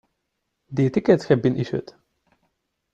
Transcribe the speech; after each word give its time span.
The 0.71 0.89
tickets 0.89 1.25
have 1.25 1.43
been 1.43 1.57
issued. 1.59 1.93